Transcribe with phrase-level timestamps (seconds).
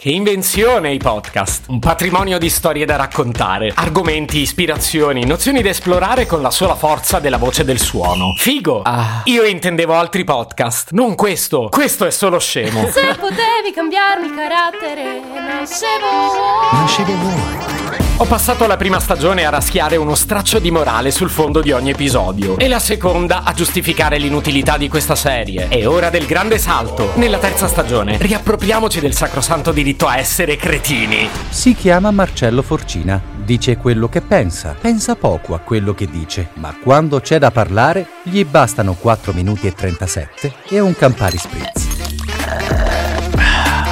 [0.00, 1.64] Che invenzione i podcast!
[1.68, 7.18] Un patrimonio di storie da raccontare, argomenti, ispirazioni, nozioni da esplorare con la sola forza
[7.18, 8.32] della voce del suono.
[8.34, 8.80] Figo!
[8.80, 9.20] Ah.
[9.24, 11.68] Io intendevo altri podcast, non questo.
[11.68, 12.88] Questo è solo scemo.
[12.88, 16.06] Se potevi cambiarmi carattere, nascevo.
[16.72, 17.59] Nascevo voi.
[18.20, 21.88] Ho passato la prima stagione a raschiare uno straccio di morale sul fondo di ogni
[21.88, 25.68] episodio e la seconda a giustificare l'inutilità di questa serie.
[25.68, 27.12] È ora del grande salto.
[27.14, 31.30] Nella terza stagione riappropriamoci del sacrosanto diritto a essere cretini.
[31.48, 33.18] Si chiama Marcello Forcina.
[33.42, 34.76] Dice quello che pensa.
[34.78, 39.66] Pensa poco a quello che dice, ma quando c'è da parlare gli bastano 4 minuti
[39.66, 41.89] e 37 e un Campari Spritz.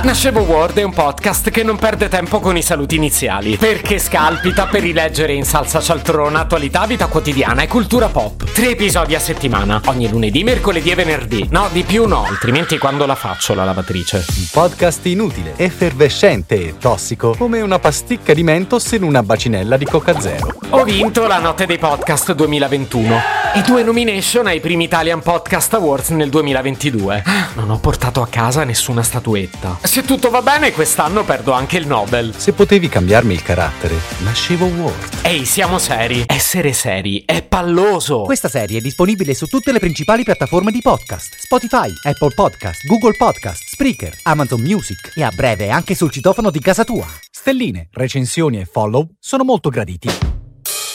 [0.02, 4.66] Nascevo Word è un podcast che non perde tempo con i saluti iniziali, perché scalpita
[4.66, 8.44] per rileggere in salsa cialtrona attualità, vita quotidiana e cultura pop.
[8.44, 11.48] Tre episodi a settimana, ogni lunedì, mercoledì e venerdì.
[11.50, 14.24] No, di più no, altrimenti quando la faccio la lavatrice?
[14.28, 19.84] Un podcast inutile, effervescente e tossico, come una pasticca di mentos in una bacinella di
[19.84, 20.54] Coca Zero.
[20.70, 26.10] Ho vinto la notte dei podcast 2021 e due nomination ai primi Italian Podcast Awards
[26.10, 27.24] nel 2022.
[27.54, 29.78] Non ho portato a casa nessuna statuetta.
[29.82, 32.32] Se tutto va bene, quest'anno perdo anche il Nobel.
[32.36, 35.18] Se potevi cambiarmi il carattere, nascevo Word.
[35.22, 36.22] Ehi, siamo seri.
[36.26, 38.22] Essere seri è palloso.
[38.22, 43.16] Questa serie è disponibile su tutte le principali piattaforme di podcast: Spotify, Apple Podcast, Google
[43.16, 47.06] Podcast, Spreaker, Amazon Music e a breve anche sul citofono di casa tua.
[47.28, 50.27] Stelline, recensioni e follow sono molto graditi.